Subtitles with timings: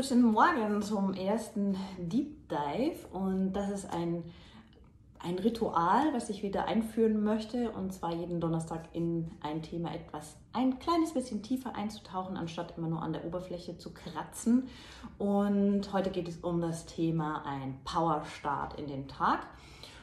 [0.00, 4.22] Guten Morgen zum ersten Deep Dive und das ist ein,
[5.18, 10.36] ein Ritual, was ich wieder einführen möchte und zwar jeden Donnerstag in ein Thema etwas
[10.52, 14.68] ein kleines bisschen tiefer einzutauchen, anstatt immer nur an der Oberfläche zu kratzen.
[15.18, 19.48] Und heute geht es um das Thema ein Powerstart in den Tag.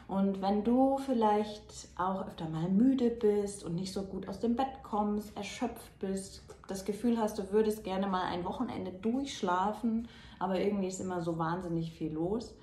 [0.09, 4.57] Und wenn du vielleicht auch öfter mal müde bist und nicht so gut aus dem
[4.57, 10.08] Bett kommst, erschöpft bist, das Gefühl hast, du würdest gerne mal ein Wochenende durchschlafen,
[10.40, 12.55] aber irgendwie ist immer so wahnsinnig viel los.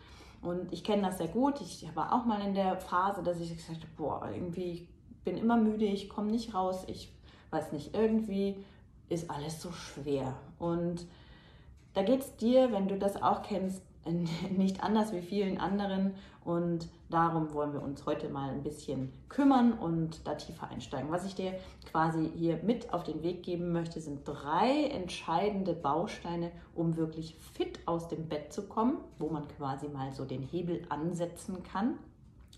[0.42, 1.60] Und ich kenne das sehr gut.
[1.60, 4.88] Ich war auch mal in der Phase, dass ich gesagt habe, boah, irgendwie
[5.24, 7.12] bin immer müde, ich komme nicht raus, ich
[7.50, 8.56] weiß nicht, irgendwie
[9.08, 10.34] ist alles so schwer.
[10.58, 11.06] Und
[11.94, 13.82] da geht es dir, wenn du das auch kennst,
[14.56, 19.73] nicht anders wie vielen anderen und darum wollen wir uns heute mal ein bisschen kümmern
[19.73, 21.11] und da tiefer einsteigen.
[21.12, 21.55] Was ich dir
[21.91, 27.78] quasi hier mit auf den Weg geben möchte, sind drei entscheidende Bausteine, um wirklich fit
[27.87, 31.98] aus dem Bett zu kommen, wo man quasi mal so den Hebel ansetzen kann.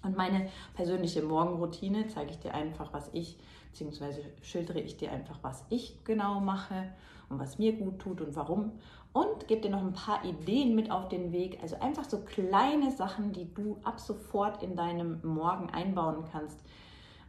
[0.03, 3.39] Und meine persönliche Morgenroutine zeige ich dir einfach, was ich,
[3.70, 6.91] beziehungsweise schildere ich dir einfach, was ich genau mache
[7.29, 8.73] und was mir gut tut und warum
[9.15, 11.61] und gebe dir noch ein paar Ideen mit auf den Weg.
[11.62, 16.59] Also einfach so kleine Sachen, die du ab sofort in deinem Morgen einbauen kannst.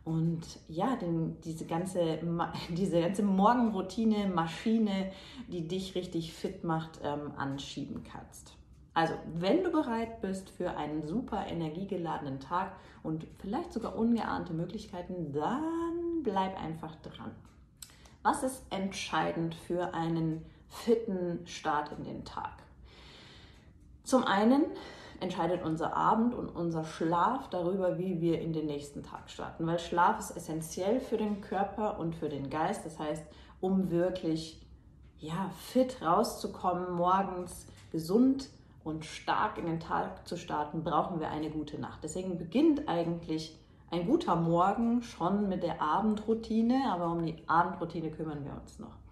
[0.04, 2.20] Und ja, denn diese ganze,
[2.70, 5.12] diese ganze Morgenroutine, Maschine,
[5.48, 8.54] die dich richtig fit macht, ähm, anschieben kannst.
[8.96, 15.34] Also, wenn du bereit bist für einen super energiegeladenen Tag und vielleicht sogar ungeahnte Möglichkeiten,
[15.34, 17.32] dann bleib einfach dran.
[18.24, 20.44] Was ist entscheidend für einen
[20.76, 22.64] fitten Start in den Tag.
[24.04, 24.66] Zum einen
[25.20, 29.80] entscheidet unser Abend und unser Schlaf darüber, wie wir in den nächsten Tag starten, weil
[29.80, 32.86] Schlaf ist essentiell für den Körper und für den Geist.
[32.86, 33.24] Das heißt,
[33.62, 34.62] um wirklich
[35.20, 38.50] ja, fit rauszukommen, morgens gesund
[38.84, 42.00] und stark in den Tag zu starten, brauchen wir eine gute Nacht.
[42.04, 43.58] Deswegen beginnt eigentlich
[43.90, 49.05] ein guter Morgen schon mit der Abendroutine, aber um die Abendroutine kümmern wir uns noch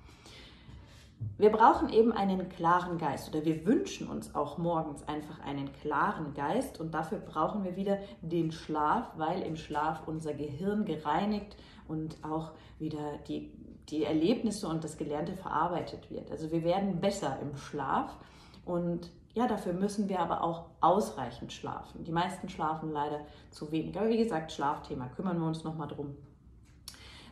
[1.38, 6.34] wir brauchen eben einen klaren Geist oder wir wünschen uns auch morgens einfach einen klaren
[6.34, 11.56] Geist und dafür brauchen wir wieder den Schlaf, weil im Schlaf unser Gehirn gereinigt
[11.88, 13.52] und auch wieder die,
[13.90, 16.32] die Erlebnisse und das Gelernte verarbeitet wird.
[16.32, 18.18] Also wir werden besser im Schlaf
[18.66, 22.04] und ja, dafür müssen wir aber auch ausreichend schlafen.
[22.04, 23.98] Die meisten schlafen leider zu wenig.
[23.98, 26.16] Aber wie gesagt, Schlafthema, kümmern wir uns nochmal drum.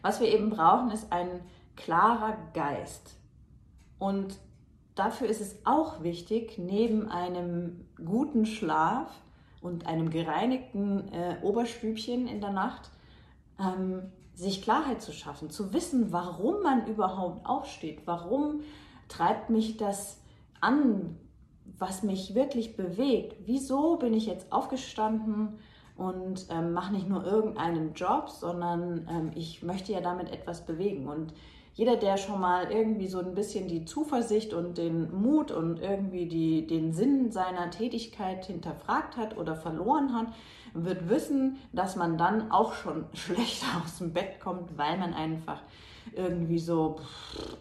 [0.01, 1.41] Was wir eben brauchen, ist ein
[1.75, 3.20] klarer Geist.
[4.01, 4.39] Und
[4.95, 9.11] dafür ist es auch wichtig, neben einem guten Schlaf
[9.61, 12.89] und einem gereinigten äh, Oberstübchen in der Nacht,
[13.59, 14.01] ähm,
[14.33, 18.61] sich Klarheit zu schaffen, zu wissen, warum man überhaupt aufsteht, warum
[19.07, 20.19] treibt mich das
[20.61, 21.19] an,
[21.77, 25.59] was mich wirklich bewegt, wieso bin ich jetzt aufgestanden
[25.95, 31.07] und ähm, mache nicht nur irgendeinen Job, sondern ähm, ich möchte ja damit etwas bewegen.
[31.07, 31.35] Und
[31.73, 36.27] jeder, der schon mal irgendwie so ein bisschen die Zuversicht und den Mut und irgendwie
[36.27, 40.27] die, den Sinn seiner Tätigkeit hinterfragt hat oder verloren hat,
[40.73, 45.61] wird wissen, dass man dann auch schon schlecht aus dem Bett kommt, weil man einfach
[46.13, 46.97] irgendwie so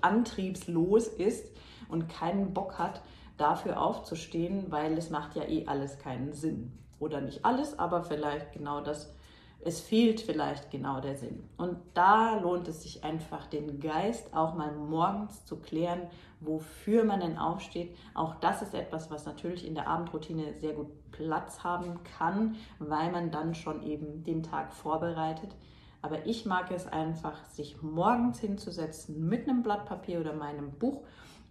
[0.01, 1.47] antriebslos ist
[1.89, 3.03] und keinen Bock hat,
[3.37, 6.73] dafür aufzustehen, weil es macht ja eh alles keinen Sinn.
[6.99, 9.15] Oder nicht alles, aber vielleicht genau das,
[9.63, 11.49] es fehlt vielleicht genau der Sinn.
[11.59, 16.03] Und da lohnt es sich einfach, den Geist auch mal morgens zu klären,
[16.41, 17.95] wofür man denn aufsteht.
[18.15, 23.13] Auch das ist etwas, was natürlich in der Abendroutine sehr gut Platz haben kann, weil
[23.13, 25.55] man dann schon eben den Tag vorbereitet.
[26.01, 31.03] Aber ich mag es einfach, sich morgens hinzusetzen mit einem Blatt Papier oder meinem Buch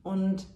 [0.02, 0.48] und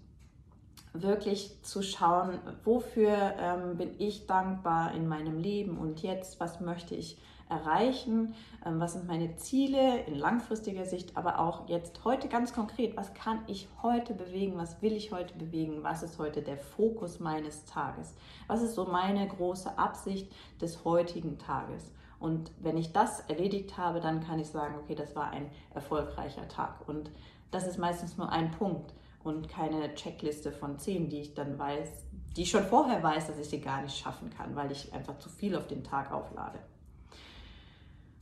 [0.93, 6.95] wirklich zu schauen, wofür ähm, bin ich dankbar in meinem Leben und jetzt, was möchte
[6.95, 8.33] ich erreichen,
[8.65, 13.13] ähm, was sind meine Ziele in langfristiger Sicht, aber auch jetzt heute ganz konkret, was
[13.13, 17.65] kann ich heute bewegen, was will ich heute bewegen, was ist heute der Fokus meines
[17.65, 18.13] Tages,
[18.47, 20.31] was ist so meine große Absicht
[20.61, 21.91] des heutigen Tages.
[22.19, 26.47] Und wenn ich das erledigt habe, dann kann ich sagen, okay, das war ein erfolgreicher
[26.47, 26.87] Tag.
[26.87, 27.11] Und
[27.51, 31.89] das ist meistens nur ein Punkt und keine Checkliste von zehn, die ich dann weiß,
[32.35, 35.17] die ich schon vorher weiß, dass ich sie gar nicht schaffen kann, weil ich einfach
[35.17, 36.59] zu viel auf den Tag auflade.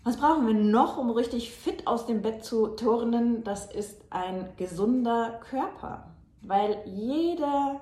[0.04, 3.44] Was brauchen wir noch, um richtig fit aus dem Bett zu turnen?
[3.44, 6.08] Das ist ein gesunder Körper,
[6.42, 7.82] weil jeder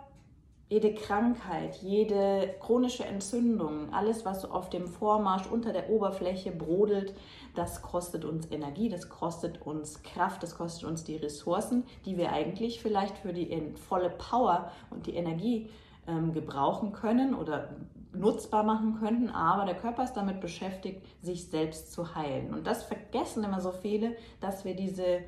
[0.69, 7.15] jede Krankheit, jede chronische Entzündung, alles, was auf dem Vormarsch unter der Oberfläche brodelt,
[7.55, 12.31] das kostet uns Energie, das kostet uns Kraft, das kostet uns die Ressourcen, die wir
[12.31, 15.71] eigentlich vielleicht für die volle Power und die Energie
[16.07, 17.69] ähm, gebrauchen können oder
[18.13, 22.53] nutzbar machen könnten, aber der Körper ist damit beschäftigt, sich selbst zu heilen.
[22.53, 25.21] Und das vergessen immer so viele, dass wir diese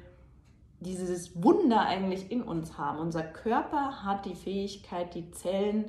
[0.81, 2.99] dieses Wunder eigentlich in uns haben.
[2.99, 5.85] Unser Körper hat die Fähigkeit, die Zellen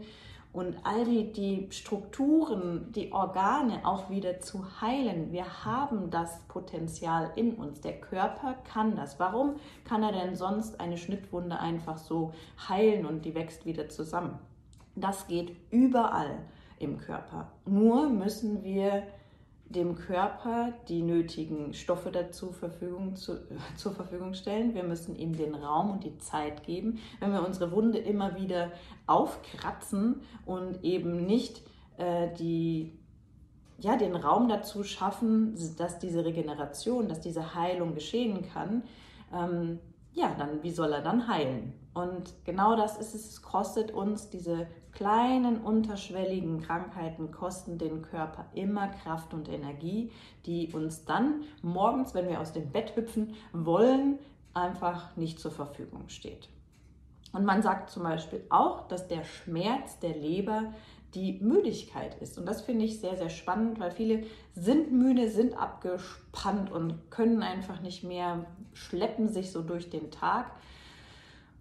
[0.53, 5.33] und all die, die Strukturen, die Organe auch wieder zu heilen.
[5.33, 7.81] Wir haben das Potenzial in uns.
[7.81, 9.19] Der Körper kann das.
[9.19, 12.33] Warum kann er denn sonst eine Schnittwunde einfach so
[12.69, 14.39] heilen und die wächst wieder zusammen?
[14.95, 16.37] Das geht überall
[16.83, 17.53] im Körper.
[17.67, 19.05] Nur müssen wir
[19.73, 23.39] dem Körper die nötigen Stoffe dazu Verfügung zu,
[23.77, 24.75] zur Verfügung stellen.
[24.75, 26.99] Wir müssen ihm den Raum und die Zeit geben.
[27.21, 28.71] Wenn wir unsere Wunde immer wieder
[29.07, 31.63] aufkratzen und eben nicht
[31.97, 32.99] äh, die,
[33.79, 38.85] ja, den Raum dazu schaffen, dass diese Regeneration, dass diese Heilung geschehen kann,
[39.35, 39.79] ähm,
[40.13, 41.73] ja, dann wie soll er dann heilen?
[41.95, 43.29] Und genau das ist es.
[43.29, 50.11] Es kostet uns diese kleinen unterschwelligen Krankheiten kosten den Körper immer Kraft und Energie,
[50.47, 54.19] die uns dann morgens, wenn wir aus dem Bett hüpfen wollen,
[54.55, 56.49] einfach nicht zur Verfügung steht.
[57.33, 60.73] Und man sagt zum Beispiel auch, dass der Schmerz der Leber
[61.15, 62.39] die Müdigkeit ist.
[62.39, 64.25] Und das finde ich sehr, sehr spannend, weil viele
[64.55, 70.53] sind müde, sind abgespannt und können einfach nicht mehr, schleppen sich so durch den Tag.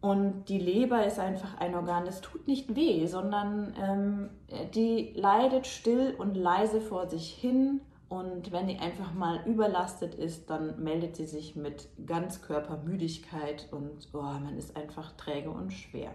[0.02, 4.30] Und die Leber ist einfach ein Organ, das tut nicht weh, sondern ähm,
[4.74, 7.82] die leidet still und leise vor sich hin.
[8.10, 14.22] Und wenn die einfach mal überlastet ist, dann meldet sie sich mit Ganzkörpermüdigkeit und oh,
[14.22, 16.12] man ist einfach träge und schwer.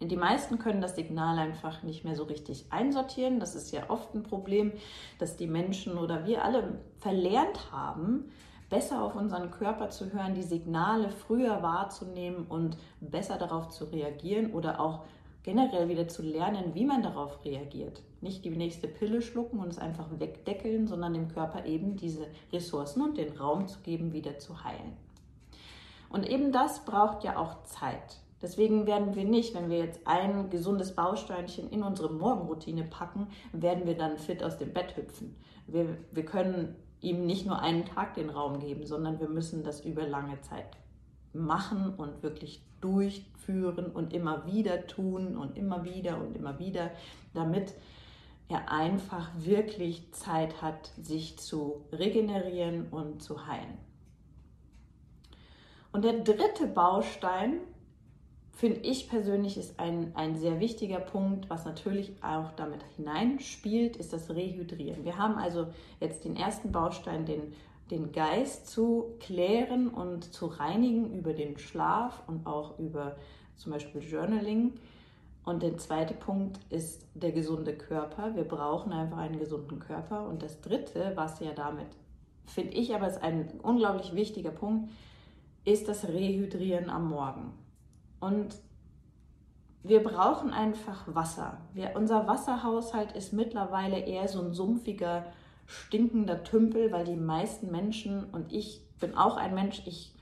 [0.00, 3.38] Die meisten können das Signal einfach nicht mehr so richtig einsortieren.
[3.38, 4.72] Das ist ja oft ein Problem,
[5.18, 8.30] dass die Menschen oder wir alle verlernt haben,
[8.72, 14.54] besser auf unseren Körper zu hören, die Signale früher wahrzunehmen und besser darauf zu reagieren
[14.54, 15.04] oder auch
[15.42, 18.02] generell wieder zu lernen, wie man darauf reagiert.
[18.22, 23.02] Nicht die nächste Pille schlucken und es einfach wegdeckeln, sondern dem Körper eben diese Ressourcen
[23.02, 24.96] und den Raum zu geben, wieder zu heilen.
[26.08, 28.20] Und eben das braucht ja auch Zeit.
[28.40, 33.86] Deswegen werden wir nicht, wenn wir jetzt ein gesundes Bausteinchen in unsere Morgenroutine packen, werden
[33.86, 35.36] wir dann fit aus dem Bett hüpfen.
[35.66, 39.84] Wir, wir können ihm nicht nur einen Tag den Raum geben, sondern wir müssen das
[39.84, 40.76] über lange Zeit
[41.32, 46.90] machen und wirklich durchführen und immer wieder tun und immer wieder und immer wieder,
[47.34, 47.74] damit
[48.48, 53.78] er einfach wirklich Zeit hat, sich zu regenerieren und zu heilen.
[55.92, 57.60] Und der dritte Baustein
[58.62, 64.12] finde ich persönlich ist ein, ein sehr wichtiger Punkt, was natürlich auch damit hineinspielt, ist
[64.12, 65.04] das Rehydrieren.
[65.04, 65.66] Wir haben also
[65.98, 67.54] jetzt den ersten Baustein, den,
[67.90, 73.16] den Geist zu klären und zu reinigen über den Schlaf und auch über
[73.56, 74.74] zum Beispiel Journaling.
[75.44, 78.36] Und der zweite Punkt ist der gesunde Körper.
[78.36, 80.28] Wir brauchen einfach einen gesunden Körper.
[80.28, 81.88] Und das dritte, was ja damit,
[82.46, 84.88] finde ich aber ist ein unglaublich wichtiger Punkt,
[85.64, 87.61] ist das Rehydrieren am Morgen.
[88.22, 88.54] Und
[89.82, 91.58] wir brauchen einfach Wasser.
[91.74, 95.26] Wir, unser Wasserhaushalt ist mittlerweile eher so ein sumpfiger,
[95.66, 100.14] stinkender Tümpel, weil die meisten Menschen, und ich bin auch ein Mensch, ich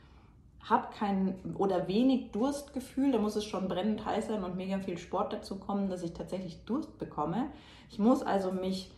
[0.63, 4.97] habe kein oder wenig Durstgefühl, da muss es schon brennend heiß sein und mega viel
[4.97, 7.51] Sport dazu kommen, dass ich tatsächlich Durst bekomme.
[7.91, 8.91] Ich muss also mich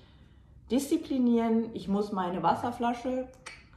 [0.71, 3.26] disziplinieren, ich muss meine Wasserflasche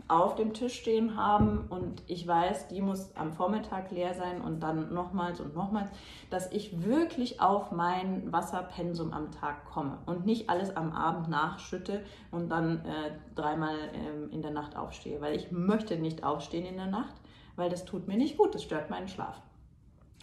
[0.07, 4.61] auf dem Tisch stehen haben und ich weiß, die muss am Vormittag leer sein und
[4.61, 5.89] dann nochmals und nochmals,
[6.29, 12.05] dass ich wirklich auf mein Wasserpensum am Tag komme und nicht alles am Abend nachschütte
[12.29, 16.77] und dann äh, dreimal ähm, in der Nacht aufstehe, weil ich möchte nicht aufstehen in
[16.77, 17.15] der Nacht,
[17.55, 19.41] weil das tut mir nicht gut, das stört meinen Schlaf.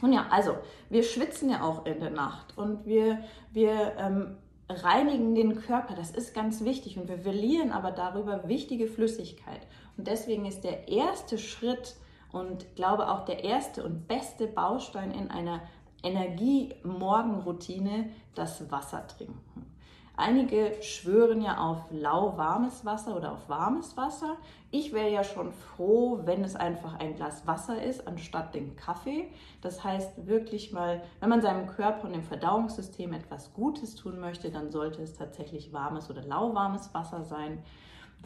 [0.00, 0.56] Und ja, also
[0.90, 4.36] wir schwitzen ja auch in der Nacht und wir, wir ähm,
[4.68, 9.66] reinigen den Körper, das ist ganz wichtig und wir verlieren aber darüber wichtige Flüssigkeit.
[9.96, 11.96] Und deswegen ist der erste Schritt
[12.30, 15.60] und glaube auch der erste und beste Baustein in einer
[16.02, 19.71] Energie-Morgenroutine das Wasser trinken.
[20.14, 24.36] Einige schwören ja auf lauwarmes Wasser oder auf warmes Wasser.
[24.70, 29.30] Ich wäre ja schon froh, wenn es einfach ein Glas Wasser ist, anstatt den Kaffee.
[29.62, 34.50] Das heißt wirklich mal, wenn man seinem Körper und dem Verdauungssystem etwas Gutes tun möchte,
[34.50, 37.62] dann sollte es tatsächlich warmes oder lauwarmes Wasser sein.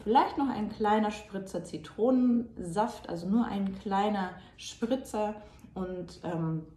[0.03, 5.35] Vielleicht noch ein kleiner Spritzer Zitronensaft, also nur ein kleiner Spritzer
[5.73, 6.67] und ähm,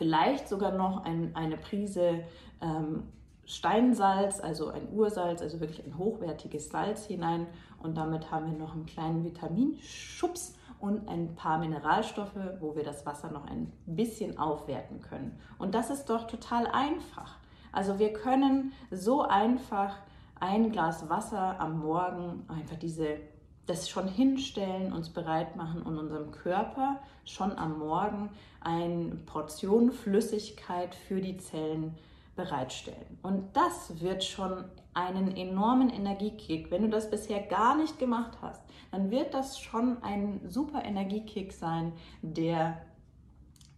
[0.00, 2.24] Vielleicht sogar noch ein, eine Prise
[2.62, 3.02] ähm,
[3.50, 7.46] Steinsalz, also ein Ursalz, also wirklich ein hochwertiges Salz hinein.
[7.82, 13.04] Und damit haben wir noch einen kleinen Vitaminschubs und ein paar Mineralstoffe, wo wir das
[13.06, 15.36] Wasser noch ein bisschen aufwerten können.
[15.58, 17.38] Und das ist doch total einfach.
[17.72, 19.96] Also wir können so einfach
[20.38, 23.18] ein Glas Wasser am Morgen einfach diese
[23.66, 28.30] das schon hinstellen, uns bereit machen und unserem Körper schon am Morgen
[28.60, 31.96] eine Portion Flüssigkeit für die Zellen
[32.40, 33.18] bereitstellen.
[33.22, 36.70] Und das wird schon einen enormen Energiekick.
[36.70, 41.52] Wenn du das bisher gar nicht gemacht hast, dann wird das schon ein super Energiekick
[41.52, 41.92] sein,
[42.22, 42.80] der,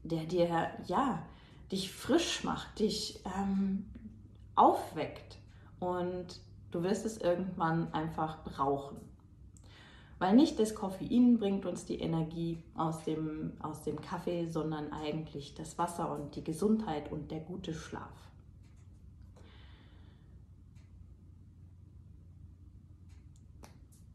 [0.04, 1.22] der dir ja
[1.70, 3.86] dich frisch macht, dich ähm,
[4.54, 5.38] aufweckt
[5.80, 6.40] und
[6.70, 8.98] du wirst es irgendwann einfach brauchen.
[10.18, 15.54] Weil nicht das Koffein bringt uns die Energie aus dem, aus dem Kaffee, sondern eigentlich
[15.54, 18.31] das Wasser und die Gesundheit und der gute Schlaf.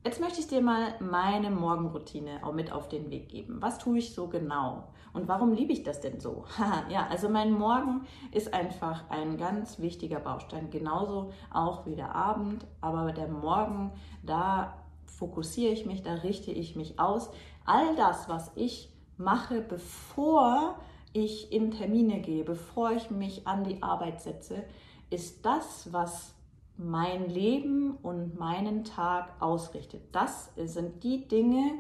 [0.08, 3.58] Jetzt möchte ich dir mal meine Morgenroutine auch mit auf den Weg geben.
[3.62, 4.88] Was tue ich so genau?
[5.12, 6.46] Und warum liebe ich das denn so?
[6.90, 12.66] ja, also mein Morgen ist einfach ein ganz wichtiger Baustein, genauso auch wie der Abend.
[12.80, 13.92] Aber der Morgen,
[14.24, 17.30] da fokussiere ich mich, da richte ich mich aus.
[17.66, 20.80] All das, was ich mache, bevor
[21.12, 24.64] ich in Termine gehe, bevor ich mich an die Arbeit setze,
[25.10, 26.37] ist das, was
[26.78, 30.02] mein Leben und meinen Tag ausrichtet.
[30.12, 31.74] Das sind die Dinge,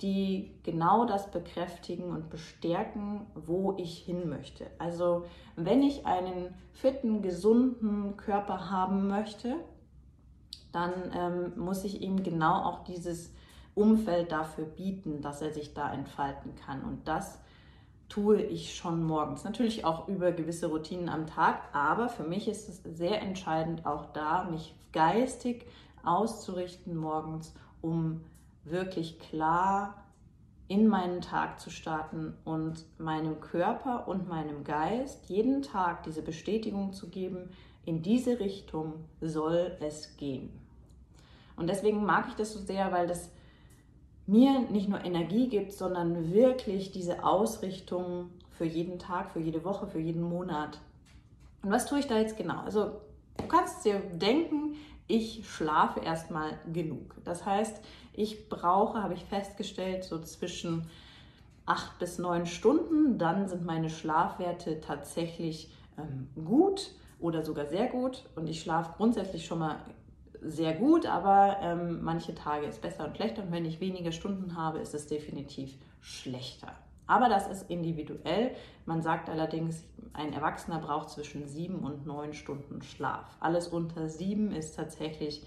[0.00, 4.66] die genau das bekräftigen und bestärken, wo ich hin möchte.
[4.78, 5.24] Also
[5.56, 9.56] wenn ich einen fitten, gesunden Körper haben möchte,
[10.72, 13.32] dann ähm, muss ich ihm genau auch dieses
[13.74, 16.82] Umfeld dafür bieten, dass er sich da entfalten kann.
[16.82, 17.40] Und das
[18.10, 19.44] tue ich schon morgens.
[19.44, 24.12] Natürlich auch über gewisse Routinen am Tag, aber für mich ist es sehr entscheidend, auch
[24.12, 25.64] da mich geistig
[26.04, 28.20] auszurichten morgens, um
[28.64, 29.94] wirklich klar
[30.68, 36.92] in meinen Tag zu starten und meinem Körper und meinem Geist jeden Tag diese Bestätigung
[36.92, 37.50] zu geben,
[37.84, 40.50] in diese Richtung soll es gehen.
[41.56, 43.30] Und deswegen mag ich das so sehr, weil das
[44.26, 49.86] mir nicht nur Energie gibt, sondern wirklich diese Ausrichtung für jeden Tag, für jede Woche,
[49.86, 50.78] für jeden Monat.
[51.62, 52.60] Und was tue ich da jetzt genau?
[52.60, 52.92] Also
[53.36, 57.16] du kannst dir denken, ich schlafe erstmal genug.
[57.24, 60.86] Das heißt, ich brauche, habe ich festgestellt, so zwischen
[61.66, 63.18] acht bis neun Stunden.
[63.18, 68.24] Dann sind meine Schlafwerte tatsächlich ähm, gut oder sogar sehr gut.
[68.36, 69.78] Und ich schlafe grundsätzlich schon mal
[70.42, 74.56] sehr gut, aber ähm, manche Tage ist besser und schlechter und wenn ich weniger Stunden
[74.56, 76.72] habe, ist es definitiv schlechter.
[77.06, 78.54] Aber das ist individuell.
[78.86, 79.82] Man sagt allerdings,
[80.12, 83.36] ein Erwachsener braucht zwischen sieben und neun Stunden Schlaf.
[83.40, 85.42] Alles unter sieben ist tatsächlich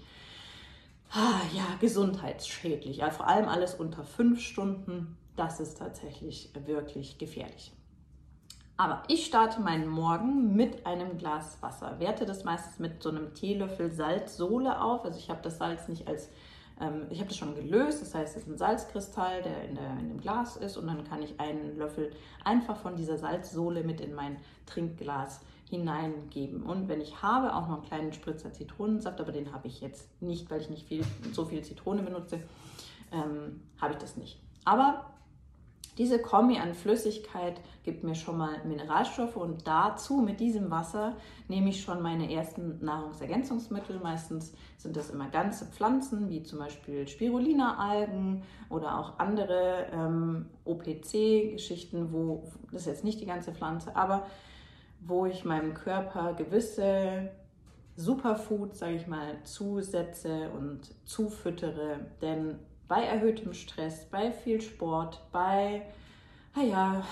[1.10, 2.98] ah, ja, gesundheitsschädlich.
[2.98, 7.72] Ja, vor allem alles unter fünf Stunden, das ist tatsächlich wirklich gefährlich.
[8.76, 12.00] Aber ich starte meinen Morgen mit einem Glas Wasser.
[12.00, 15.04] Werte das meistens mit so einem Teelöffel Salzsohle auf.
[15.04, 16.28] Also ich habe das Salz nicht als,
[16.80, 18.02] ähm, ich habe das schon gelöst.
[18.02, 20.76] Das heißt, es ist ein Salzkristall, der in, der in dem Glas ist.
[20.76, 22.10] Und dann kann ich einen Löffel
[22.42, 25.40] einfach von dieser Salzsohle mit in mein Trinkglas
[25.70, 26.64] hineingeben.
[26.64, 30.20] Und wenn ich habe, auch noch einen kleinen Spritzer Zitronensaft, aber den habe ich jetzt
[30.20, 32.40] nicht, weil ich nicht viel, so viel Zitrone benutze,
[33.12, 34.40] ähm, habe ich das nicht.
[34.64, 35.13] Aber
[35.96, 41.16] diese Kombi an Flüssigkeit gibt mir schon mal Mineralstoffe und dazu mit diesem Wasser
[41.48, 44.00] nehme ich schon meine ersten Nahrungsergänzungsmittel.
[44.00, 52.12] Meistens sind das immer ganze Pflanzen, wie zum Beispiel Spirulina-Algen oder auch andere ähm, OPC-Geschichten,
[52.12, 54.26] wo das ist jetzt nicht die ganze Pflanze, aber
[55.00, 57.30] wo ich meinem Körper gewisse
[57.96, 62.00] Superfoods, sage ich mal, zusetze und zufüttere.
[62.20, 65.82] Denn bei erhöhtem Stress, bei viel Sport, bei
[66.54, 67.04] naja,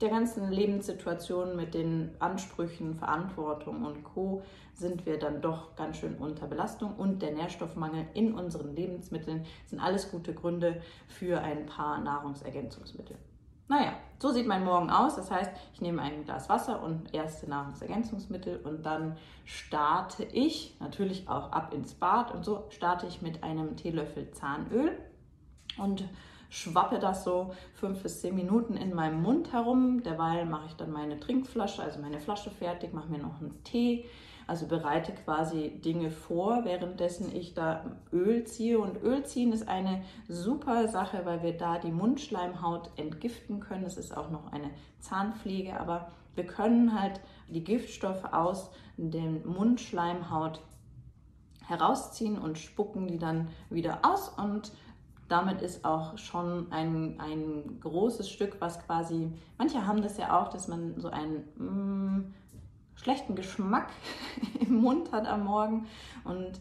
[0.00, 4.42] der ganzen Lebenssituation mit den Ansprüchen, Verantwortung und Co.
[4.74, 9.78] sind wir dann doch ganz schön unter Belastung und der Nährstoffmangel in unseren Lebensmitteln sind
[9.78, 13.16] alles gute Gründe für ein paar Nahrungsergänzungsmittel.
[13.70, 15.14] Naja, so sieht mein Morgen aus.
[15.14, 21.28] Das heißt, ich nehme ein Glas Wasser und erste Nahrungsergänzungsmittel und dann starte ich natürlich
[21.28, 24.98] auch ab ins Bad und so starte ich mit einem Teelöffel Zahnöl
[25.78, 26.02] und
[26.48, 30.02] schwappe das so fünf bis zehn Minuten in meinem Mund herum.
[30.02, 34.04] Derweil mache ich dann meine Trinkflasche, also meine Flasche fertig, mache mir noch einen Tee
[34.50, 38.80] Also bereite quasi Dinge vor, währenddessen ich da Öl ziehe.
[38.80, 43.84] Und Öl ziehen ist eine super Sache, weil wir da die Mundschleimhaut entgiften können.
[43.84, 50.60] Es ist auch noch eine Zahnpflege, aber wir können halt die Giftstoffe aus der Mundschleimhaut
[51.64, 54.72] herausziehen und spucken die dann wieder aus und
[55.28, 60.48] damit ist auch schon ein, ein großes Stück, was quasi, manche haben das ja auch,
[60.48, 62.34] dass man so einen mm,
[63.02, 63.88] schlechten Geschmack
[64.60, 65.86] im Mund hat am Morgen
[66.24, 66.60] und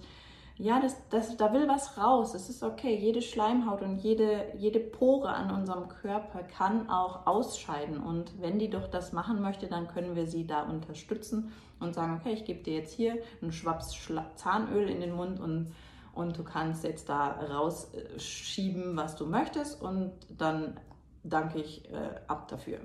[0.61, 2.33] ja, das, das, da will was raus.
[2.33, 2.93] Es ist okay.
[2.93, 7.97] Jede Schleimhaut und jede, jede Pore an unserem Körper kann auch ausscheiden.
[7.97, 12.19] Und wenn die doch das machen möchte, dann können wir sie da unterstützen und sagen,
[12.19, 13.97] okay, ich gebe dir jetzt hier einen Schwaps
[14.35, 15.73] Zahnöl in den Mund und,
[16.13, 19.81] und du kannst jetzt da rausschieben, was du möchtest.
[19.81, 20.77] Und dann
[21.23, 22.79] danke ich äh, ab dafür.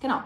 [0.00, 0.20] Genau.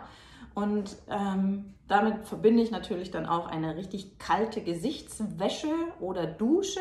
[0.54, 6.80] Und ähm, damit verbinde ich natürlich dann auch eine richtig kalte Gesichtswäsche oder Dusche,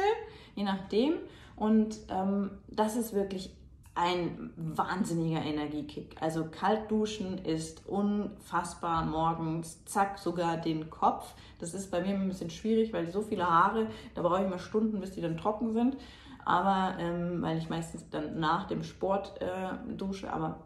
[0.55, 1.13] je nachdem.
[1.55, 3.51] Und ähm, das ist wirklich
[3.96, 6.15] ein wahnsinniger Energiekick.
[6.20, 11.34] Also kalt duschen ist unfassbar morgens, zack, sogar den Kopf.
[11.60, 14.58] Das ist bei mir ein bisschen schwierig, weil so viele Haare, da brauche ich mal
[14.58, 15.98] Stunden, bis die dann trocken sind.
[16.43, 20.60] Aber ähm, weil ich meistens dann nach dem Sport äh, dusche, aber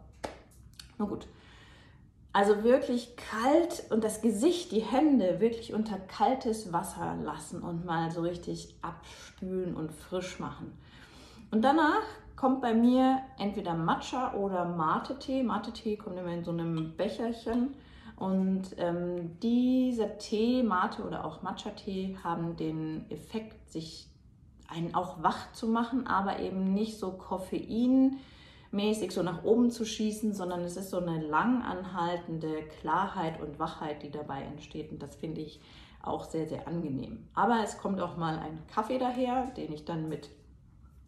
[0.96, 1.28] nur gut.
[2.32, 8.10] Also wirklich kalt und das Gesicht, die Hände wirklich unter kaltes Wasser lassen und mal
[8.10, 10.76] so richtig abspülen und frisch machen.
[11.50, 12.02] Und danach
[12.36, 15.42] kommt bei mir entweder Matcha oder Mate-Tee.
[15.42, 17.74] Mate-Tee kommt immer in so einem Becherchen.
[18.16, 24.08] Und ähm, dieser Tee, Mate oder auch Matcha-Tee, haben den Effekt, sich
[24.68, 28.18] einen auch wach zu machen, aber eben nicht so Koffein
[28.70, 34.02] mäßig so nach oben zu schießen, sondern es ist so eine langanhaltende Klarheit und Wachheit,
[34.02, 34.92] die dabei entsteht.
[34.92, 35.60] Und das finde ich
[36.02, 37.26] auch sehr, sehr angenehm.
[37.34, 40.30] Aber es kommt auch mal ein Kaffee daher, den ich dann mit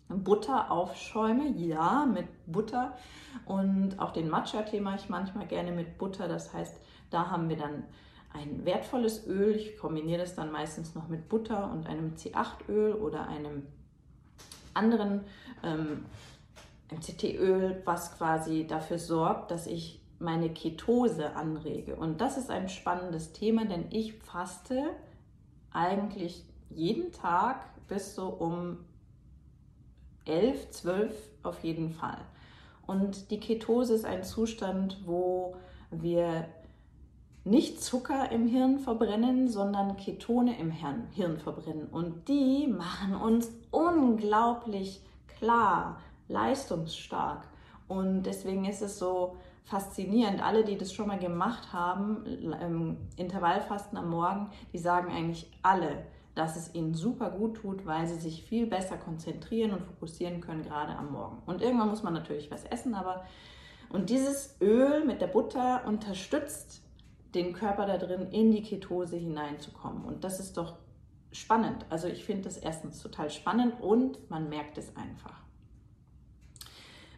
[0.08, 1.48] Butter aufschäume.
[1.50, 2.96] Ja, mit Butter.
[3.44, 6.28] Und auch den Matcha-Tee mache ich manchmal gerne mit Butter.
[6.28, 7.84] Das heißt, da haben wir dann
[8.32, 9.54] ein wertvolles Öl.
[9.56, 13.66] Ich kombiniere das dann meistens noch mit Butter und einem C8-Öl oder einem
[14.74, 15.22] anderen
[15.62, 16.04] ähm,
[16.90, 21.96] MCT-Öl, was quasi dafür sorgt, dass ich meine Ketose anrege.
[21.96, 24.90] Und das ist ein spannendes Thema, denn ich faste
[25.72, 28.78] eigentlich jeden Tag bis so um
[30.26, 32.18] 11, 12 auf jeden Fall.
[32.86, 35.56] Und die Ketose ist ein Zustand, wo
[35.90, 36.46] wir
[37.44, 41.86] nicht Zucker im Hirn verbrennen, sondern Ketone im Hirn verbrennen.
[41.86, 45.00] Und die machen uns unglaublich
[45.38, 46.00] klar,
[46.30, 47.46] leistungsstark.
[47.88, 50.42] Und deswegen ist es so faszinierend.
[50.42, 56.56] Alle, die das schon mal gemacht haben, Intervallfasten am Morgen, die sagen eigentlich alle, dass
[56.56, 60.94] es ihnen super gut tut, weil sie sich viel besser konzentrieren und fokussieren können, gerade
[60.96, 61.38] am Morgen.
[61.46, 63.24] Und irgendwann muss man natürlich was essen, aber
[63.90, 66.82] und dieses Öl mit der Butter unterstützt
[67.34, 70.04] den Körper da drin, in die Ketose hineinzukommen.
[70.04, 70.76] Und das ist doch
[71.32, 71.84] spannend.
[71.90, 75.40] Also ich finde das erstens total spannend und man merkt es einfach.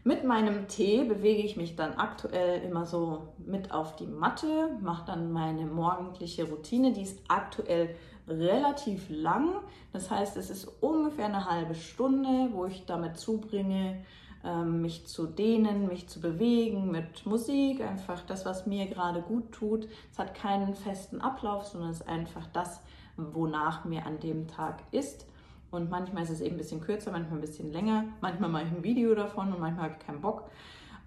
[0.04, 5.06] Mit meinem Tee bewege ich mich dann aktuell immer so mit auf die Matte, mache
[5.06, 7.94] dann meine morgendliche Routine, die ist aktuell
[8.26, 9.60] relativ lang.
[9.92, 14.04] Das heißt, es ist ungefähr eine halbe Stunde, wo ich damit zubringe,
[14.44, 19.52] ähm, mich zu dehnen, mich zu bewegen mit Musik, einfach das, was mir gerade gut
[19.52, 19.86] tut.
[20.10, 22.80] Es hat keinen festen Ablauf, sondern es ist einfach das,
[23.16, 25.26] wonach mir an dem Tag ist.
[25.72, 28.04] Und manchmal ist es eben ein bisschen kürzer, manchmal ein bisschen länger.
[28.20, 30.44] Manchmal mache ich ein Video davon und manchmal habe ich keinen Bock.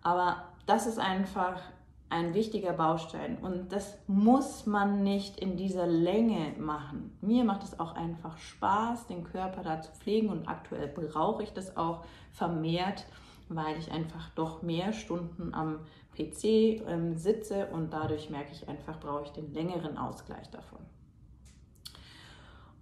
[0.01, 1.61] Aber das ist einfach
[2.09, 3.37] ein wichtiger Baustein.
[3.37, 7.15] Und das muss man nicht in dieser Länge machen.
[7.21, 10.29] Mir macht es auch einfach Spaß, den Körper da zu pflegen.
[10.29, 13.05] Und aktuell brauche ich das auch vermehrt,
[13.49, 15.81] weil ich einfach doch mehr Stunden am
[16.17, 17.67] PC ähm, sitze.
[17.67, 20.79] Und dadurch merke ich einfach, brauche ich den längeren Ausgleich davon.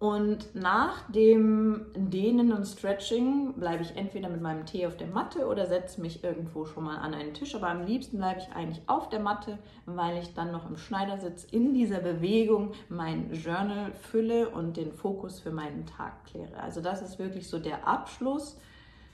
[0.04, 5.48] Und nach dem Dehnen und Stretching bleibe ich entweder mit meinem Tee auf der Matte
[5.48, 7.56] oder setze mich irgendwo schon mal an einen Tisch.
[7.56, 11.46] Aber am liebsten bleibe ich eigentlich auf der Matte, weil ich dann noch im Schneidersitz
[11.46, 16.58] in dieser Bewegung mein Journal fülle und den Fokus für meinen Tag kläre.
[16.58, 18.58] Also das ist wirklich so der Abschluss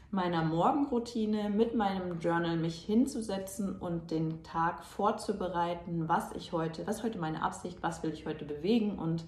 [0.10, 7.04] meiner Morgenroutine mit meinem Journal mich hinzusetzen und den Tag vorzubereiten, was ich heute, was
[7.04, 9.24] heute meine Absicht, was will ich heute bewegen und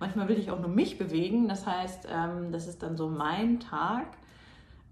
[0.00, 1.48] Manchmal will ich auch nur mich bewegen.
[1.48, 4.06] Das heißt, ähm, das ist dann so mein Tag.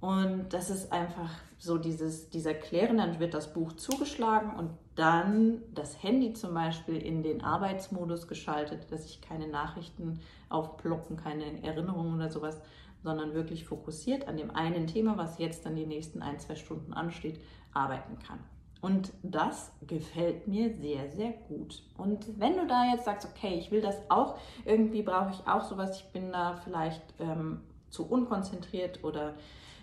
[0.01, 5.63] Und das ist einfach so dieses, dieser Klären, dann wird das Buch zugeschlagen und dann
[5.75, 12.17] das Handy zum Beispiel in den Arbeitsmodus geschaltet, dass ich keine Nachrichten aufploppen, keine Erinnerungen
[12.17, 12.61] oder sowas,
[13.05, 16.93] sondern wirklich fokussiert an dem einen Thema, was jetzt dann die nächsten ein, zwei Stunden
[16.93, 17.41] ansteht,
[17.73, 18.41] arbeiten kann.
[18.83, 21.85] Und das gefällt mir sehr, sehr gut.
[21.97, 25.63] Und wenn du da jetzt sagst, okay, ich will das auch, irgendwie brauche ich auch
[25.63, 29.35] sowas, ich bin da vielleicht ähm, zu unkonzentriert oder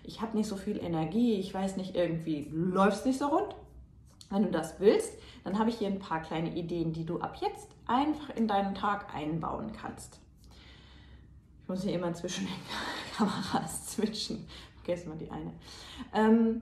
[0.04, 3.56] ich habe nicht so viel Energie, ich weiß nicht, irgendwie läuft es nicht so rund.
[4.28, 7.38] Wenn du das willst, dann habe ich hier ein paar kleine Ideen, die du ab
[7.40, 10.20] jetzt einfach in deinen Tag einbauen kannst.
[11.62, 12.54] Ich muss hier immer zwischen den
[13.16, 14.46] Kameras switchen.
[14.84, 15.54] Vergessen wir die eine.
[16.12, 16.60] Ähm,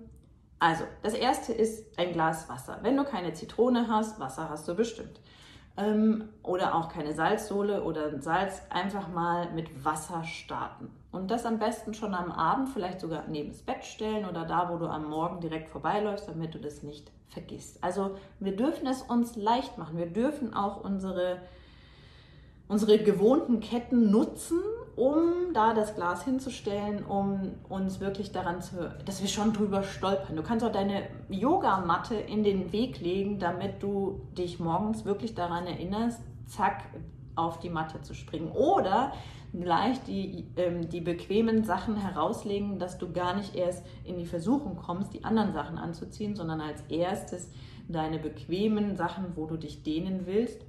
[0.61, 2.79] also, das erste ist ein Glas Wasser.
[2.83, 5.21] Wenn du keine Zitrone hast, Wasser hast du bestimmt.
[5.77, 10.91] Ähm, oder auch keine Salzsohle oder Salz, einfach mal mit Wasser starten.
[11.13, 14.69] Und das am besten schon am Abend, vielleicht sogar neben das Bett stellen oder da,
[14.69, 17.83] wo du am Morgen direkt vorbeiläufst, damit du das nicht vergisst.
[17.85, 19.97] Also, wir dürfen es uns leicht machen.
[19.97, 21.41] Wir dürfen auch unsere,
[22.67, 24.61] unsere gewohnten Ketten nutzen
[24.99, 30.35] um da das Glas hinzustellen, um uns wirklich daran zu, dass wir schon drüber stolpern.
[30.35, 35.69] Du kannst auch deine Yogamatte in den Weg legen, damit du dich morgens wirklich daran
[35.69, 36.83] erinnerst, zack,
[37.37, 38.51] auf die Matte zu springen.
[38.51, 39.13] Oder
[39.53, 44.75] gleich die, ähm, die bequemen Sachen herauslegen, dass du gar nicht erst in die Versuchung
[44.77, 47.49] kommst, die anderen Sachen anzuziehen, sondern als erstes
[47.87, 50.61] deine bequemen Sachen, wo du dich dehnen willst,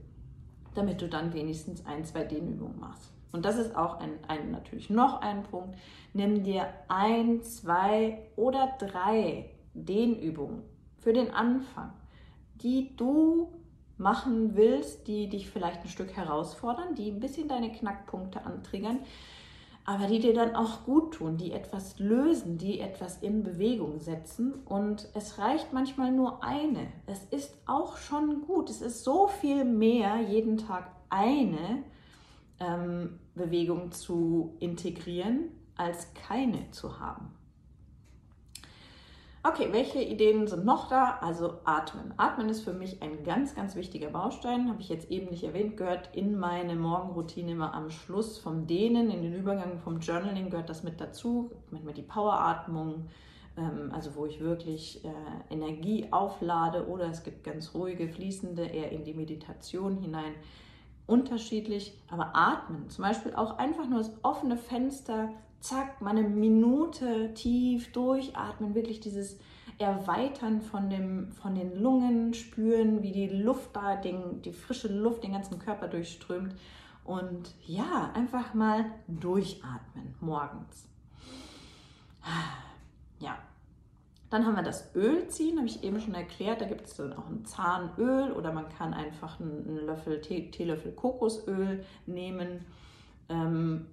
[0.76, 3.12] damit du dann wenigstens ein, zwei Dehnübungen machst.
[3.32, 5.78] Und das ist auch ein, ein, natürlich noch ein Punkt.
[6.14, 10.64] Nimm dir ein, zwei oder drei Dehnübungen
[10.98, 11.94] für den Anfang,
[12.56, 13.54] die du
[13.98, 19.00] machen willst, die dich vielleicht ein Stück herausfordern, die ein bisschen deine Knackpunkte antriggern,
[19.86, 24.54] aber die dir dann auch gut tun, die etwas lösen, die etwas in Bewegung setzen.
[24.66, 26.88] Und es reicht manchmal nur eine.
[27.08, 28.70] Es ist auch schon gut.
[28.70, 31.84] Es ist so viel mehr, jeden Tag eine
[32.60, 37.34] ähm, Bewegung zu integrieren, als keine zu haben.
[39.42, 41.18] Okay, welche Ideen sind noch da?
[41.22, 42.14] Also Atmen.
[42.18, 44.68] Atmen ist für mich ein ganz, ganz wichtiger Baustein.
[44.68, 49.10] Habe ich jetzt eben nicht erwähnt, gehört in meine Morgenroutine immer am Schluss vom Dehnen,
[49.10, 51.52] in den Übergang vom Journaling gehört das mit dazu.
[51.72, 53.08] Manchmal die Poweratmung,
[53.56, 55.10] ähm, also wo ich wirklich äh,
[55.50, 60.34] Energie auflade oder es gibt ganz ruhige, fließende, eher in die Meditation hinein
[61.10, 67.34] unterschiedlich, aber atmen, zum Beispiel auch einfach nur das offene Fenster, zack, mal eine Minute
[67.34, 69.38] tief durchatmen, wirklich dieses
[69.78, 75.24] Erweitern von, dem, von den Lungen, spüren, wie die Luft da, den, die frische Luft
[75.24, 76.54] den ganzen Körper durchströmt
[77.04, 80.88] und ja, einfach mal durchatmen morgens.
[83.20, 83.38] Ja,
[84.30, 86.62] dann haben wir das Öl ziehen, habe ich eben schon erklärt.
[86.62, 91.84] Da gibt es dann auch ein Zahnöl oder man kann einfach einen Löffel, Teelöffel Kokosöl
[92.06, 92.66] nehmen.
[93.28, 93.88] Ähm,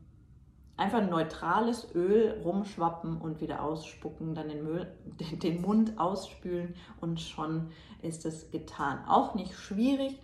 [0.77, 4.87] einfach ein neutrales Öl rumschwappen und wieder ausspucken, dann den, Müll,
[5.43, 7.71] den Mund ausspülen und schon
[8.03, 8.99] ist es getan.
[9.07, 10.19] Auch nicht schwierig,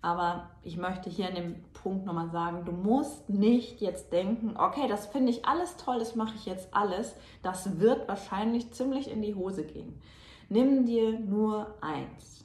[0.00, 4.86] aber ich möchte hier an dem Punkt nochmal sagen, du musst nicht jetzt denken, okay,
[4.88, 7.16] das finde ich alles toll, das mache ich jetzt alles.
[7.42, 10.00] Das wird wahrscheinlich ziemlich in die Hose gehen.
[10.48, 12.44] Nimm dir nur eins.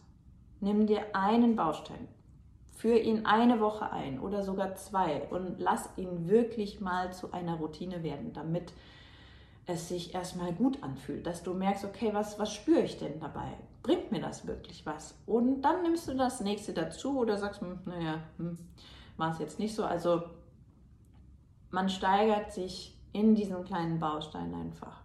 [0.62, 2.08] Nimm dir einen Baustein.
[2.72, 7.56] Führ ihn eine Woche ein oder sogar zwei und lass ihn wirklich mal zu einer
[7.56, 8.74] Routine werden, damit
[9.68, 13.54] es sich erstmal gut anfühlt, dass du merkst, okay, was, was spüre ich denn dabei?
[13.84, 15.16] Bringt mir das wirklich was?
[15.26, 18.58] Und dann nimmst du das nächste dazu oder sagst, hm, naja, hm,
[19.18, 19.84] war es jetzt nicht so.
[19.84, 20.24] Also
[21.70, 25.02] man steigert sich in diesen kleinen Bausteinen einfach.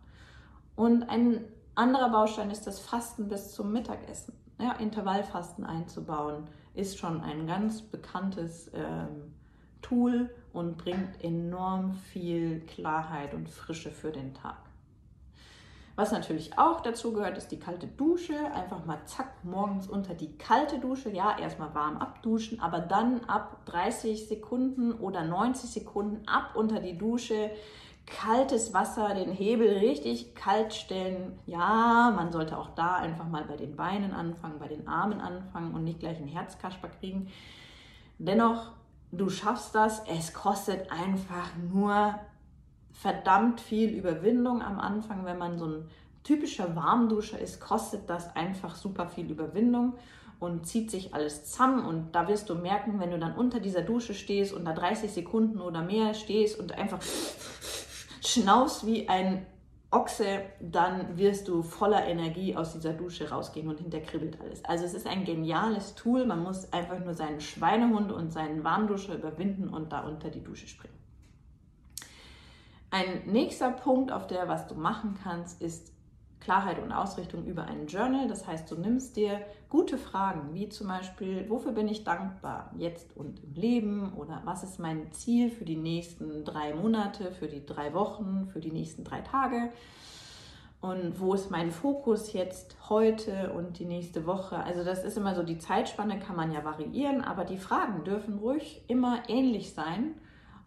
[0.77, 4.35] Und ein anderer Baustein ist das Fasten bis zum Mittagessen.
[4.61, 9.35] Ja, Intervallfasten einzubauen ist schon ein ganz bekanntes ähm,
[9.83, 14.67] Tool und bringt enorm viel Klarheit und Frische für den Tag.
[15.98, 18.37] Was natürlich auch dazu gehört, ist die kalte Dusche.
[18.54, 21.11] Einfach mal zack, morgens unter die kalte Dusche.
[21.11, 26.96] Ja, erstmal warm abduschen, aber dann ab 30 Sekunden oder 90 Sekunden ab unter die
[26.96, 27.50] Dusche.
[28.06, 31.37] Kaltes Wasser, den Hebel richtig kalt stellen.
[31.46, 35.74] Ja, man sollte auch da einfach mal bei den Beinen anfangen, bei den Armen anfangen
[35.74, 37.26] und nicht gleich einen Herzkasper kriegen.
[38.18, 38.70] Dennoch
[39.11, 40.04] du schaffst das.
[40.06, 42.14] Es kostet einfach nur
[42.98, 45.24] verdammt viel Überwindung am Anfang.
[45.24, 45.88] Wenn man so ein
[46.24, 49.94] typischer Warmduscher ist, kostet das einfach super viel Überwindung
[50.40, 51.84] und zieht sich alles zusammen.
[51.84, 55.12] Und da wirst du merken, wenn du dann unter dieser Dusche stehst und da 30
[55.12, 56.98] Sekunden oder mehr stehst und einfach
[58.20, 59.46] schnaufst wie ein
[59.92, 64.64] Ochse, dann wirst du voller Energie aus dieser Dusche rausgehen und hinterkribbelt alles.
[64.64, 66.26] Also es ist ein geniales Tool.
[66.26, 70.66] Man muss einfach nur seinen Schweinehund und seinen Warmduscher überwinden und da unter die Dusche
[70.66, 70.98] springen.
[72.90, 75.92] Ein nächster Punkt, auf der was du machen kannst, ist
[76.40, 78.29] Klarheit und Ausrichtung über ein Journal.
[78.29, 83.16] Das heißt, du nimmst dir gute Fragen, wie zum Beispiel, wofür bin ich dankbar jetzt
[83.16, 87.66] und im Leben oder was ist mein Ziel für die nächsten drei Monate, für die
[87.66, 89.70] drei Wochen, für die nächsten drei Tage
[90.81, 94.57] und wo ist mein Fokus jetzt heute und die nächste Woche.
[94.57, 98.38] Also das ist immer so, die Zeitspanne kann man ja variieren, aber die Fragen dürfen
[98.38, 100.14] ruhig immer ähnlich sein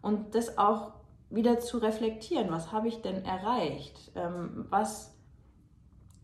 [0.02, 0.92] und das auch
[1.34, 2.50] wieder zu reflektieren.
[2.50, 4.12] Was habe ich denn erreicht?
[4.14, 5.12] Ähm, was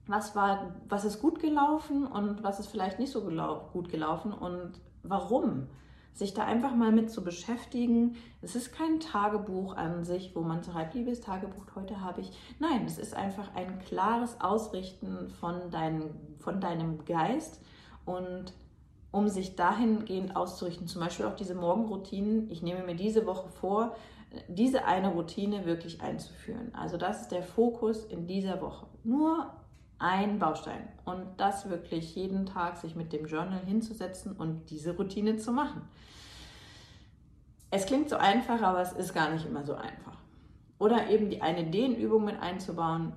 [0.08, 4.32] was war, was ist gut gelaufen und was ist vielleicht nicht so gelau gut gelaufen
[4.32, 5.68] und warum.
[6.14, 8.16] Sich da einfach mal mit zu beschäftigen.
[8.42, 12.32] Es ist kein Tagebuch an sich, wo man schreibt, liebes Tagebuch, heute habe ich.
[12.58, 17.62] Nein, es ist einfach ein klares Ausrichten von, dein, von deinem Geist
[18.04, 18.52] und
[19.12, 22.50] um sich dahingehend auszurichten, zum Beispiel auch diese Morgenroutinen.
[22.50, 23.94] Ich nehme mir diese Woche vor,
[24.48, 26.74] diese eine Routine wirklich einzuführen.
[26.74, 28.86] Also das ist der Fokus in dieser Woche.
[29.04, 29.50] Nur
[29.98, 30.88] ein Baustein.
[31.04, 35.82] Und das wirklich jeden Tag sich mit dem Journal hinzusetzen und diese Routine zu machen.
[37.70, 40.16] Es klingt so einfach, aber es ist gar nicht immer so einfach.
[40.78, 43.12] Oder eben die eine Dehnübung mit einzubauen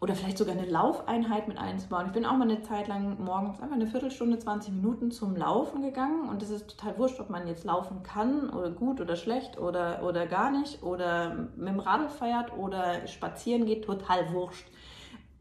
[0.00, 2.06] oder vielleicht sogar eine Laufeinheit mit einzubauen.
[2.06, 5.82] Ich bin auch mal eine Zeit lang morgens einfach eine Viertelstunde, 20 Minuten zum Laufen
[5.82, 9.58] gegangen und es ist total wurscht, ob man jetzt laufen kann oder gut oder schlecht
[9.58, 14.68] oder, oder gar nicht oder mit dem Radl feiert oder spazieren geht, total wurscht.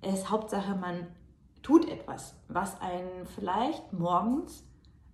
[0.01, 1.07] Es ist Hauptsache, man
[1.61, 4.63] tut etwas, was einen vielleicht morgens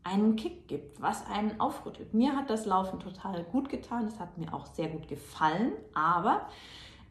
[0.03, 2.13] einen Kick gibt, was einen aufrüttelt.
[2.13, 6.47] Mir hat das Laufen total gut getan, es hat mir auch sehr gut gefallen, aber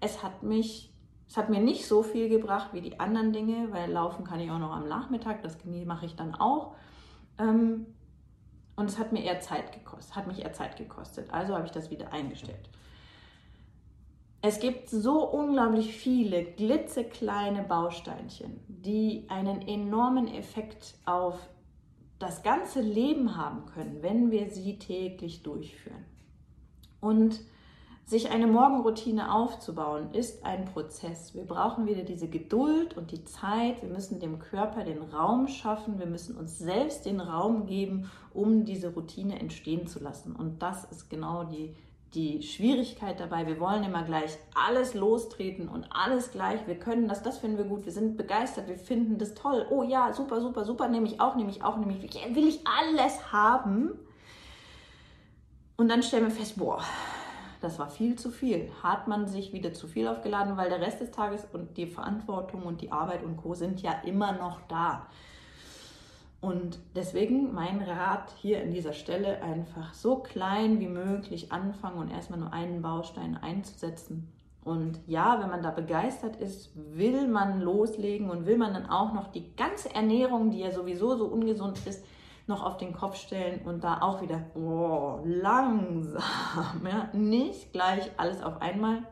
[0.01, 0.90] es hat mich,
[1.31, 4.51] es hat mir nicht so viel gebracht wie die anderen Dinge, weil Laufen kann ich
[4.51, 6.75] auch noch am Nachmittag, das mache ich dann auch.
[7.39, 7.87] Ähm,
[8.75, 11.33] und es hat mir eher Zeit gekostet, hat mich eher Zeit gekostet.
[11.33, 12.69] Also habe ich das wieder eingestellt.
[14.43, 21.39] Es gibt so unglaublich viele glitzekleine Bausteinchen, die einen enormen Effekt auf
[22.19, 26.05] das ganze Leben haben können, wenn wir sie täglich durchführen.
[27.01, 27.41] Und
[28.11, 31.33] sich eine Morgenroutine aufzubauen, ist ein Prozess.
[31.33, 33.83] Wir brauchen wieder diese Geduld und die Zeit.
[33.83, 36.01] Wir müssen dem Körper den Raum schaffen.
[36.01, 40.35] Wir müssen uns selbst den Raum geben, um diese Routine entstehen zu lassen.
[40.35, 41.77] Und das ist genau die
[42.15, 47.23] die Schwierigkeit dabei, wir wollen immer gleich alles lostreten und alles gleich, wir können das,
[47.23, 50.65] das finden wir gut, wir sind begeistert, wir finden das toll, oh ja, super, super,
[50.65, 53.93] super, nehme ich auch, nehme ich auch, nehme ich, will ich alles haben.
[55.77, 56.83] Und dann stellen wir fest, boah,
[57.61, 58.71] das war viel zu viel.
[58.83, 62.63] Hat man sich wieder zu viel aufgeladen, weil der Rest des Tages und die Verantwortung
[62.63, 63.55] und die Arbeit und Co.
[63.55, 65.07] sind ja immer noch da.
[66.41, 72.11] Und deswegen mein Rat hier an dieser Stelle einfach so klein wie möglich anfangen und
[72.11, 74.33] erstmal nur einen Baustein einzusetzen.
[74.63, 79.13] Und ja, wenn man da begeistert ist, will man loslegen und will man dann auch
[79.13, 82.05] noch die ganze Ernährung, die ja sowieso so ungesund ist,
[82.51, 86.23] noch auf den Kopf stellen und da auch wieder oh, langsam,
[86.85, 89.03] ja, nicht gleich alles auf einmal.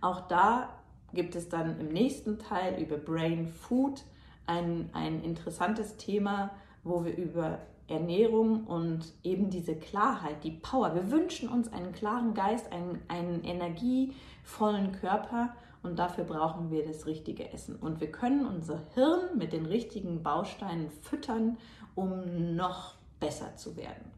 [0.00, 0.70] Auch da
[1.12, 4.04] gibt es dann im nächsten Teil über Brain Food
[4.46, 6.50] ein, ein interessantes Thema,
[6.84, 7.58] wo wir über
[7.88, 10.94] Ernährung und eben diese Klarheit, die Power.
[10.94, 17.06] Wir wünschen uns einen klaren Geist, einen, einen energievollen Körper und dafür brauchen wir das
[17.06, 17.76] richtige Essen.
[17.76, 21.56] Und wir können unser Hirn mit den richtigen Bausteinen füttern,
[21.98, 24.12] um noch besser zu werden.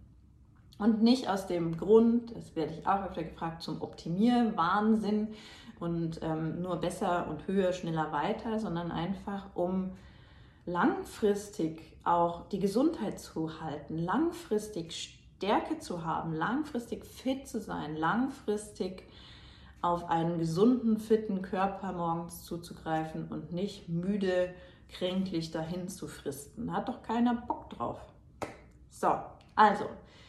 [0.78, 5.28] Und nicht aus dem Grund, das werde ich auch öfter gefragt, zum Optimierwahnsinn
[5.78, 9.92] und ähm, nur besser und höher, schneller weiter, sondern einfach um
[10.66, 14.92] langfristig auch die Gesundheit zu halten, langfristig
[15.38, 19.04] Stärke zu haben, langfristig fit zu sein, langfristig
[19.80, 24.54] auf einen gesunden, fitten Körper morgens zuzugreifen und nicht müde,
[24.92, 26.72] kränklich dahin zu fristen.
[26.72, 28.00] Hat doch keiner Bock drauf.
[28.90, 29.14] So,
[29.54, 29.84] also,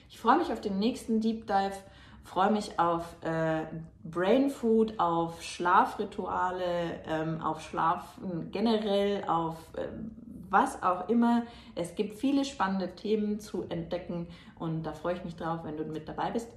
[0.10, 1.76] ich freue mich auf den nächsten Deep Dive,
[2.24, 3.63] freue mich auf äh,
[4.04, 10.12] Brain Food, auf Schlafrituale, ähm, auf Schlafen generell, auf ähm,
[10.50, 11.43] was auch immer.
[11.76, 14.28] Es gibt viele spannende Themen zu entdecken
[14.60, 16.50] und da freue ich mich drauf, wenn du mit dabei bist.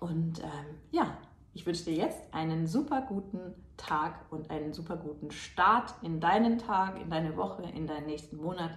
[0.00, 1.16] Und ähm, ja,
[1.54, 6.58] ich wünsche dir jetzt einen super guten Tag und einen super guten Start in deinen
[6.58, 8.70] Tag, in deine Woche, in deinen nächsten Monat.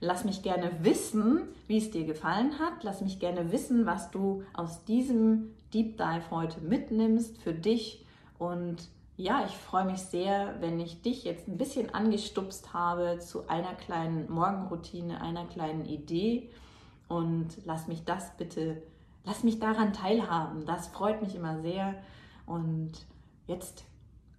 [0.00, 2.82] Lass mich gerne wissen, wie es dir gefallen hat.
[2.82, 8.04] Lass mich gerne wissen, was du aus diesem Deep Dive heute mitnimmst für dich
[8.38, 8.88] und
[9.20, 13.74] ja, ich freue mich sehr, wenn ich dich jetzt ein bisschen angestupst habe zu einer
[13.74, 16.48] kleinen Morgenroutine, einer kleinen Idee.
[17.06, 18.82] Und lass mich das bitte,
[19.24, 20.64] lass mich daran teilhaben.
[20.66, 21.94] Das freut mich immer sehr.
[22.46, 22.92] Und
[23.46, 23.84] jetzt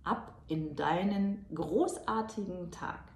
[0.03, 3.10] ab in deinen großartigen Tag.